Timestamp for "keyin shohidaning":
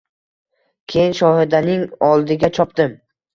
0.93-1.85